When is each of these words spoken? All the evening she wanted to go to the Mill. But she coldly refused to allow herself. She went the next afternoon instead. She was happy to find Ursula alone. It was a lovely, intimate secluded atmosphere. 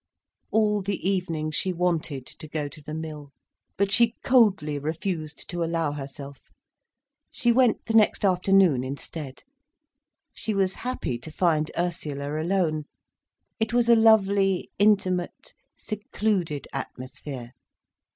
All 0.49 0.81
the 0.81 1.07
evening 1.07 1.51
she 1.51 1.71
wanted 1.71 2.25
to 2.25 2.47
go 2.47 2.67
to 2.67 2.81
the 2.81 2.95
Mill. 2.95 3.29
But 3.77 3.91
she 3.91 4.15
coldly 4.23 4.79
refused 4.79 5.47
to 5.51 5.63
allow 5.63 5.91
herself. 5.91 6.41
She 7.29 7.51
went 7.51 7.85
the 7.85 7.93
next 7.93 8.25
afternoon 8.25 8.83
instead. 8.83 9.43
She 10.33 10.55
was 10.55 10.73
happy 10.81 11.19
to 11.19 11.31
find 11.31 11.69
Ursula 11.77 12.41
alone. 12.41 12.85
It 13.59 13.73
was 13.73 13.89
a 13.89 13.95
lovely, 13.95 14.71
intimate 14.79 15.53
secluded 15.75 16.67
atmosphere. 16.73 17.51